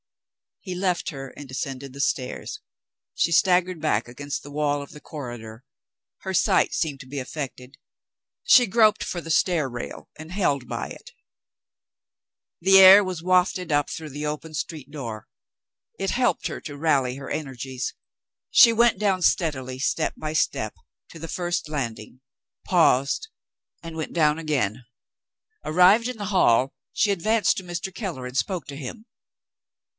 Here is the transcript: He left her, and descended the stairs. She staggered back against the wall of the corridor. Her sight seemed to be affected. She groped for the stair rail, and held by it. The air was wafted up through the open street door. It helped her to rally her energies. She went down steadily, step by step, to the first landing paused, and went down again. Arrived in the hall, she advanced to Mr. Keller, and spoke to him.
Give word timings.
He 0.61 0.73
left 0.75 1.09
her, 1.09 1.29
and 1.29 1.47
descended 1.47 1.93
the 1.93 1.99
stairs. 1.99 2.59
She 3.15 3.31
staggered 3.31 3.79
back 3.79 4.07
against 4.07 4.41
the 4.43 4.51
wall 4.51 4.81
of 4.81 4.91
the 4.91 4.99
corridor. 5.01 5.63
Her 6.19 6.33
sight 6.35 6.71
seemed 6.73 6.99
to 6.99 7.07
be 7.07 7.19
affected. 7.19 7.77
She 8.43 8.65
groped 8.67 9.03
for 9.03 9.21
the 9.21 9.31
stair 9.31 9.67
rail, 9.69 10.09
and 10.19 10.31
held 10.31 10.67
by 10.67 10.87
it. 10.89 11.11
The 12.61 12.79
air 12.79 13.03
was 13.03 13.23
wafted 13.23 13.71
up 13.71 13.89
through 13.89 14.09
the 14.11 14.25
open 14.27 14.53
street 14.53 14.89
door. 14.91 15.27
It 15.97 16.11
helped 16.11 16.45
her 16.45 16.61
to 16.61 16.77
rally 16.77 17.15
her 17.15 17.29
energies. 17.29 17.95
She 18.49 18.73
went 18.73 18.99
down 18.99 19.23
steadily, 19.23 19.77
step 19.79 20.13
by 20.15 20.33
step, 20.33 20.75
to 21.09 21.17
the 21.19 21.27
first 21.27 21.69
landing 21.69 22.21
paused, 22.65 23.29
and 23.83 23.95
went 23.95 24.13
down 24.13 24.37
again. 24.39 24.83
Arrived 25.63 26.07
in 26.07 26.17
the 26.17 26.25
hall, 26.25 26.73
she 26.91 27.11
advanced 27.11 27.57
to 27.57 27.63
Mr. 27.63 27.93
Keller, 27.93 28.25
and 28.27 28.37
spoke 28.37 28.65
to 28.67 28.75
him. 28.75 29.05